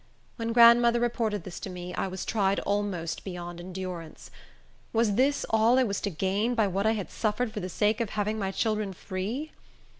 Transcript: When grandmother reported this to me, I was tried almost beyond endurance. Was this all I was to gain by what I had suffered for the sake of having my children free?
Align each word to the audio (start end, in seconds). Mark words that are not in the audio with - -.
When 0.37 0.51
grandmother 0.51 0.99
reported 0.99 1.43
this 1.43 1.59
to 1.59 1.69
me, 1.69 1.93
I 1.93 2.07
was 2.07 2.25
tried 2.25 2.59
almost 2.61 3.23
beyond 3.23 3.59
endurance. 3.59 4.31
Was 4.93 5.13
this 5.13 5.45
all 5.51 5.77
I 5.77 5.83
was 5.83 6.01
to 6.01 6.09
gain 6.09 6.55
by 6.55 6.65
what 6.65 6.87
I 6.87 6.93
had 6.93 7.11
suffered 7.11 7.51
for 7.53 7.59
the 7.59 7.69
sake 7.69 8.01
of 8.01 8.09
having 8.09 8.39
my 8.39 8.49
children 8.49 8.93
free? 8.93 9.51